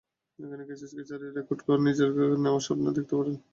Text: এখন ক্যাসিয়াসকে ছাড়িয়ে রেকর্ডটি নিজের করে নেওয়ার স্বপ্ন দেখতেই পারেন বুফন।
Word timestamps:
এখন 0.39 0.61
ক্যাসিয়াসকে 0.67 1.03
ছাড়িয়ে 1.09 1.31
রেকর্ডটি 1.31 1.73
নিজের 1.87 2.09
করে 2.15 2.35
নেওয়ার 2.43 2.65
স্বপ্ন 2.65 2.85
দেখতেই 2.87 3.17
পারেন 3.19 3.33
বুফন। 3.33 3.43